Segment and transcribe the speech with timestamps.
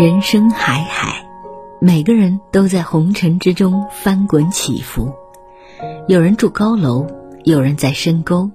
[0.00, 1.26] 人生海海，
[1.78, 5.12] 每个人都在红尘之中翻滚起伏。
[6.08, 7.06] 有人住高楼，
[7.44, 8.50] 有人在深沟，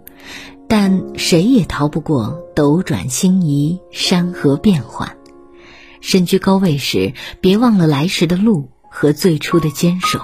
[0.67, 5.17] 但谁也逃不过斗转星移、山河变幻。
[6.01, 10.17] 身居高位时，别忘了来时的路和最初的坚守；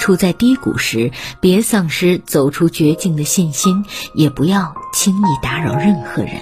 [0.00, 3.84] 处在低谷时，别丧失走出绝境的信心，
[4.16, 6.34] 也不要轻易打扰任何人。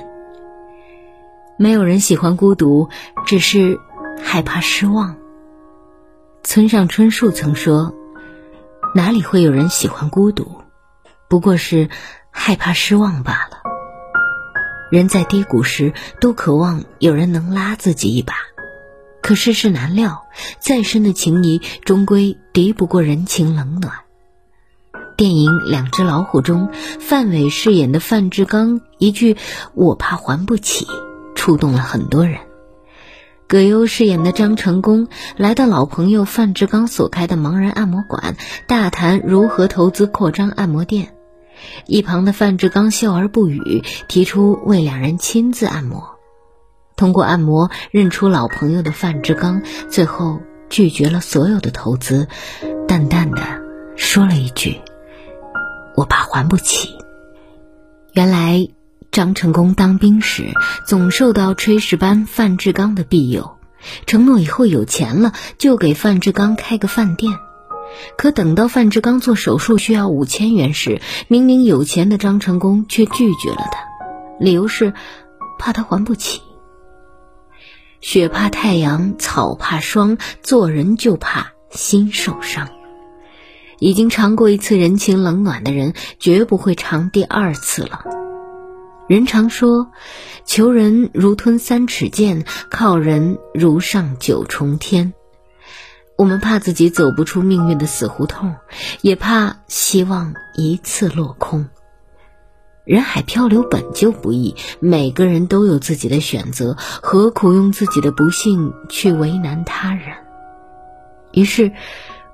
[1.59, 2.89] 没有人喜欢孤独，
[3.27, 3.79] 只是。
[4.23, 5.17] 害怕失望。
[6.43, 7.95] 村上春树曾说
[8.95, 10.63] ：“哪里会有人喜欢孤独？
[11.29, 11.89] 不过是
[12.31, 13.59] 害怕失望罢了。”
[14.91, 18.35] 人在低谷时都渴望有人能拉自己一把，
[19.21, 20.27] 可世事难料，
[20.59, 23.93] 再深的情谊终归敌不过人情冷暖。
[25.19, 29.37] 电影《两只老虎》中，范伟饰演的范志刚一句
[29.75, 30.87] “我怕还不起”，
[31.35, 32.39] 触动了很多人。
[33.49, 41.15] 葛优饰演的张成功来到老朋友范志刚所开的盲人按摩馆，大谈如何投资扩张按摩店。
[41.87, 46.19] 一旁的范志刚笑而不语，提出为两人亲自按摩。
[46.95, 52.29] 通过按摩认出老朋友的范志刚，最后拒绝了所有的投资，
[52.87, 53.41] 淡淡的
[53.97, 54.79] 说了一句
[55.97, 56.91] ：“我怕还不起。”
[58.13, 58.69] 原来。
[59.19, 60.53] 张成功当兵时，
[60.87, 63.57] 总受到炊事班范志刚的庇佑，
[64.07, 67.33] 承诺以后有钱了就给范志刚开个饭店。
[68.17, 73.81] 可等到范志刚做手术需要五千元时，明明有钱的张成功却拒绝了他，
[74.39, 74.95] 理由是
[75.59, 76.41] 怕他还不起。
[78.01, 82.69] 雪怕太阳，草怕霜，做人就怕心受伤。
[83.81, 88.05] 已经尝过一次人情冷暖的人，绝不会尝第二次了。
[89.09, 89.91] 人常说，
[90.45, 95.15] 求人如吞三尺剑，靠人如上九重天。
[96.19, 98.57] 我们怕自己走不出命运的死胡同，
[99.01, 101.71] 也怕希望一次落空。
[102.85, 110.17] 人海漂流本就不易，每个人都有自己的选择，何苦用自己的不幸去为难他人？
[111.33, 111.73] 于是，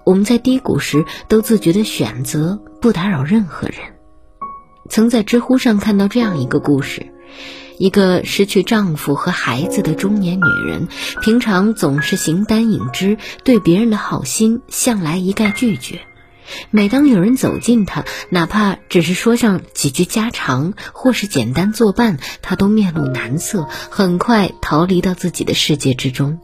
[0.03, 3.94] 我们在低谷时都自觉的选择不打扰任何人。
[4.89, 7.09] 曾在知乎上看到这样一个故事：
[7.79, 10.89] 一个失去丈夫和孩子的中年女人，
[11.23, 16.01] 平常总是形单影只，对别人的好心向来一概拒绝。
[16.71, 26.39] 每当有人走近她，哪怕只是说上几句家常，或是简单作伴，她都面露难色，很快逃离到自己的世界之中。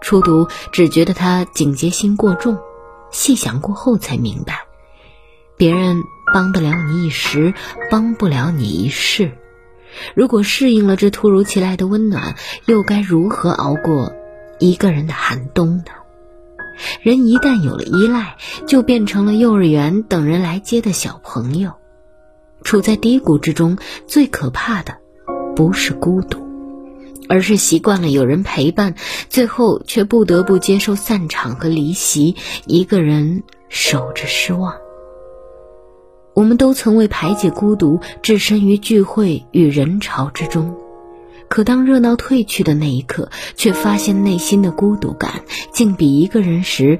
[0.00, 2.58] 初读只觉得她警戒心过重，
[3.10, 4.60] 细想过后才明白，
[5.56, 6.02] 别人。
[6.32, 7.52] 帮得了你一时，
[7.90, 9.32] 帮不了你一世。
[10.14, 14.14] 如果适应了这突如其来的温暖，又该如何熬过
[14.58, 15.84] 一个人的寒冬呢？
[17.02, 18.36] 人一旦有了依赖，
[18.66, 21.72] 就变成了幼儿园等人来接的小朋友。
[22.62, 23.76] 处在低谷之中，
[24.06, 24.96] 最可怕的
[25.54, 26.38] 不是孤独，
[27.28, 28.94] 而是习惯了有人陪伴，
[29.28, 34.72] 最后却不得不接受散场和离席，一个人守着失望。
[36.34, 40.74] 我们都曾为排解孤独，置身于聚会与人潮之中，
[41.48, 46.98] 可当热闹退去的那一刻，却发现内心的孤独感竟比一个人时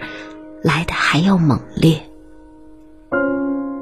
[0.62, 2.02] 来的还要猛烈。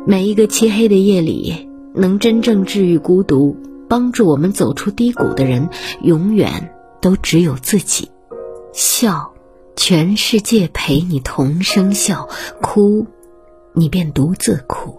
[0.06, 3.56] 每一个漆黑的夜里，能真正治愈孤独、
[3.88, 5.68] 帮助我们走出低谷的人，
[6.00, 8.08] 永远都只有自己。
[8.72, 9.32] 笑，
[9.74, 12.28] 全世界陪你同声笑；
[12.62, 13.06] 哭，
[13.74, 14.96] 你便独自哭。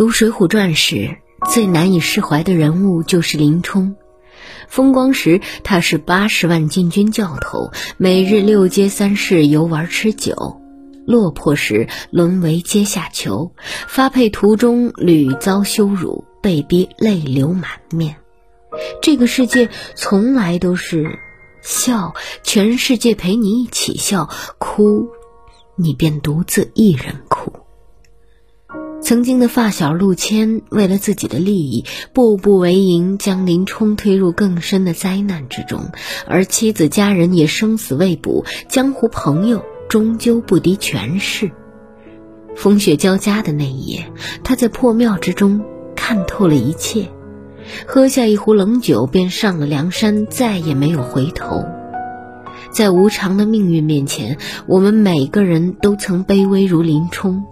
[0.00, 1.18] 读《水浒传》时，
[1.52, 3.96] 最难以释怀的人物就是林冲。
[4.66, 10.58] 风光时，他是八十万禁军教头，每日六街三市游玩吃酒；
[11.04, 13.52] 落魄时，沦为阶下囚，
[13.88, 18.16] 发配途中屡遭羞辱，被逼泪流满面。
[19.02, 21.18] 这个世界从来都是
[21.60, 25.10] 笑，全世界陪你一起笑；哭，
[25.76, 27.49] 你便独自一人哭。
[29.10, 35.90] 曾经的发小陆谦，为了自己的利益，步步为营，将林冲推入更深的灾难之中；
[36.28, 41.50] 而妻子家人也生死未卜，江湖朋友终究不敌权势。
[42.54, 44.12] 风雪交加的那一夜，
[44.44, 45.64] 他在破庙之中
[45.96, 47.08] 看透了一切，
[47.88, 51.64] 喝下一壶冷酒，便上了梁山，再也没有回头。
[52.70, 57.44] 在无常的命运面前，我们每个人都曾卑微如林冲。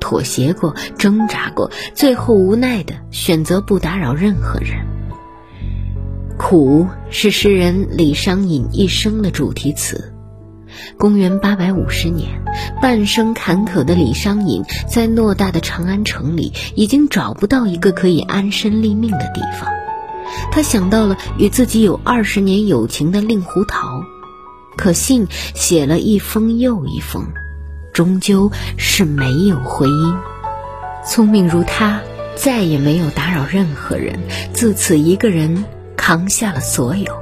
[0.00, 4.86] 妥协过，挣扎过，最后无奈的选择不打扰任何人。
[6.38, 10.14] 苦是诗人李商隐一生的主题词。
[10.96, 12.42] 公元八百五十年，
[12.80, 19.68] 半生坎坷的李商隐在偌大的长安城里，已经找不到一个可以安身立命的地方。
[20.52, 24.02] 他想到了与自己有二十年友情的令狐桃，
[24.76, 27.26] 可信写了一封又一封，
[27.92, 30.14] 终究是没有回音。
[31.06, 32.00] 聪明如他，
[32.36, 34.20] 再也没有打扰任何人，
[34.52, 35.64] 自此一个人
[35.96, 37.12] 扛下了所有。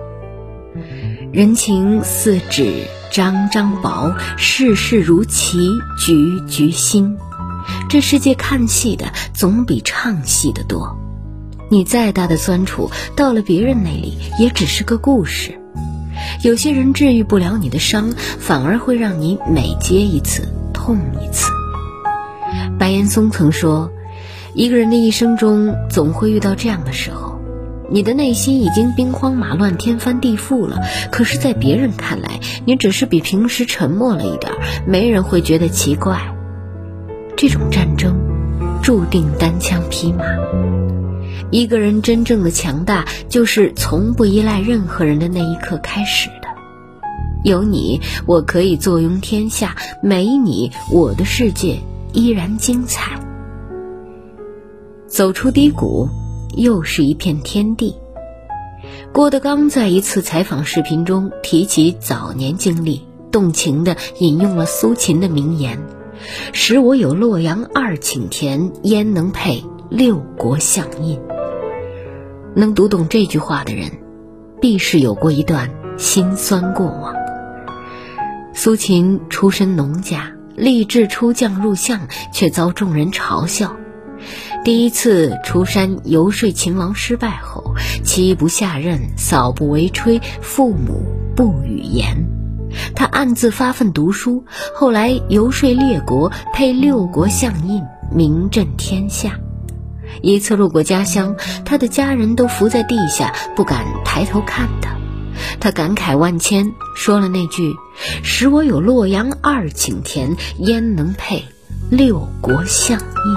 [1.33, 7.17] 人情似纸张张薄，世事如棋局局新。
[7.89, 10.97] 这世界看戏的总比唱戏的多。
[11.71, 15.61] 你再大的酸楚，到了别人那里也只是个故事。
[16.43, 20.49] 有些人治愈不了你的伤，反而会让你每接一次
[20.89, 21.51] 痛一次。
[22.79, 23.93] 白岩松曾说
[24.57, 27.43] ：“一个人的一生中，总会遇到这样的时候，
[27.91, 30.81] 你的内心已经兵荒马乱、天翻地覆了。
[31.13, 34.51] 可是，在别人看来，你只是比平时沉默了一点，
[34.87, 36.35] 没人会觉得奇怪。
[37.37, 38.17] 这种战争，
[38.83, 40.25] 注定单枪匹马。
[41.51, 46.48] 一个人真正的强大，就是从不依赖任何人的那一刻开始的。
[47.45, 49.69] 有你，我可以坐拥天下；
[50.03, 51.79] 没你，我的世界。”
[52.15, 53.21] 依然精彩。
[55.07, 56.09] 走出低谷，
[56.57, 57.95] 又是一片天地。
[59.13, 65.79] 郭德纲在一次采访视频中提起早年经历，动情地引用了苏秦的名言
[66.55, 71.21] ：“使我有洛阳二顷田，焉能配六国相印？”
[72.57, 73.91] 能读懂这句话的人，
[74.63, 77.18] 必是有过一段心酸过往。
[78.61, 80.33] 苏秦出身农家。
[80.57, 83.77] 立志出将入相，却遭众人嘲笑。
[84.65, 91.05] 第一次出山游说秦王失败后，妻不下任，嫂不为炊，父母
[91.37, 92.27] 不语言。
[92.97, 94.45] 他暗自发奋读书，
[94.75, 99.39] 后来游说列国，配六国相印，名震天下。
[100.21, 104.98] 一次路过家乡，他的家人都伏在地下，不敢抬头看他。
[105.61, 107.75] 他感慨万千，说了那句
[108.23, 111.45] ：“使我有洛阳二顷田，焉能配
[111.91, 113.37] 六国相印？”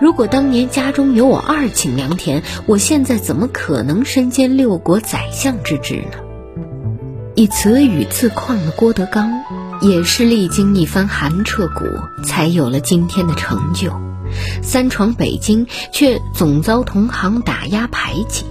[0.00, 6.18] 如果当年家中有我二顷良田，我现在怎么可能身兼六国宰相之职呢？
[7.34, 9.30] 以此语自况的郭德纲，
[9.80, 11.84] 也是历经一番寒彻骨，
[12.24, 13.92] 才有了今天的成就。
[14.62, 18.44] 三闯北京，却总遭同行打压排挤。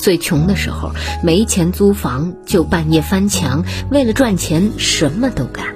[0.00, 0.92] 最穷的时候，
[1.22, 5.66] 没钱租房，就半夜翻墙，为了赚钱什么都干。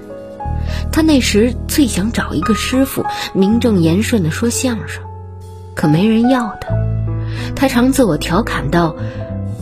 [0.91, 3.05] 他那时最想找一个师傅，
[3.35, 5.05] 名正言顺的说相声，
[5.75, 6.75] 可没人要他。
[7.55, 8.97] 他常自我调侃道：“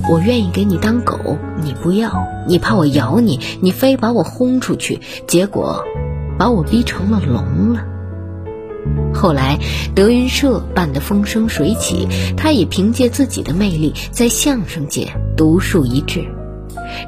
[0.08, 2.10] 我愿意给你当狗，你不要；
[2.46, 5.84] 你怕我咬你，你非把我轰出去，结果
[6.38, 7.84] 把我逼成了聋了。”
[9.14, 9.58] 后来，
[9.94, 16.24] 德云社办得风生水起，他也凭借自己的魅力在相声界独树一帜。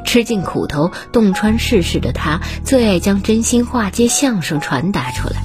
[0.04, 5.42] 吃尽苦头、洞穿世事的他，最爱将真心话接相声传达出来。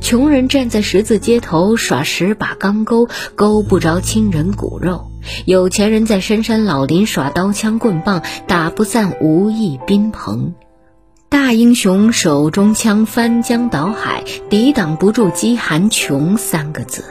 [0.00, 5.10] 穷人站在十字街头耍十把钢钩，钩不着亲人骨肉；
[5.46, 10.54] 有钱人在深山老林耍刀枪棍棒，打不散无义宾朋。
[11.28, 17.04] 大英雄手中枪，翻江倒海，抵挡不住饥寒穷三个字。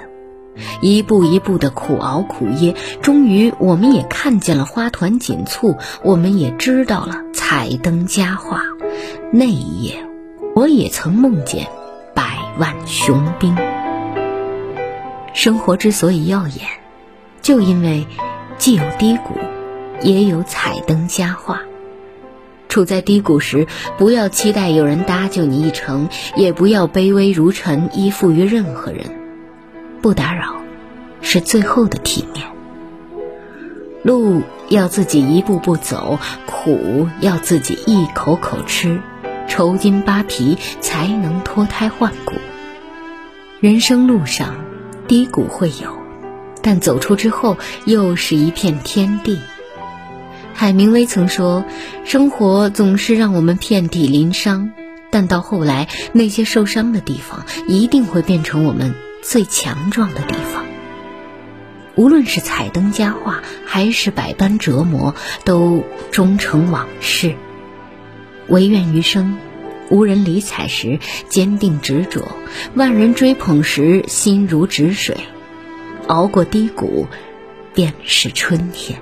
[0.81, 8.61] 一步一步的苦熬苦噎，终于我们也看见了花团锦簇，我们也知道了彩灯佳话。
[9.33, 10.05] 那一夜，
[10.55, 11.67] 我也曾梦见
[12.13, 13.55] 百万雄兵。
[15.33, 16.65] 生活之所以耀眼，
[17.41, 18.07] 就因为
[18.57, 19.33] 既有低谷，
[20.01, 21.61] 也有彩灯佳话。
[22.67, 23.67] 处在低谷时，
[23.97, 29.05] 不要期待有人搭救你一程，也不要卑微如尘，依附于任何人。
[30.01, 30.61] 不打扰，
[31.21, 32.47] 是最后的体面。
[34.03, 39.01] 路要自己一步步走，苦要自己一口口吃，
[39.47, 42.33] 抽筋扒皮才能脱胎换骨。
[43.59, 44.55] 人生路上，
[45.07, 45.97] 低谷会有，
[46.61, 49.39] 但走出之后，又是一片天地。
[50.57, 51.65] 海明威曾说
[52.05, 54.71] ：“生活总是让我们遍体鳞伤，
[55.11, 60.63] 但到后来，那些受伤的地方一定会变成我们最强壮的地方。
[61.95, 67.35] 无论是彩灯佳话，还是百般折磨，都终成往事。
[68.47, 69.37] 唯愿余生，
[69.89, 72.29] 无人理睬时坚定执着，
[72.75, 75.17] 万人追捧时心如止水。
[76.07, 77.07] 熬过低谷，
[77.73, 78.99] 便是春天。”